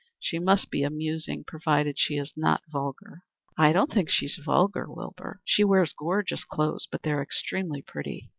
[0.19, 3.21] She must be amusing, provided she is not vulgar."
[3.55, 5.41] "I don't think she's vulgar, Wilbur.
[5.45, 8.27] She wears gorgeous clothes, but they're extremely pretty.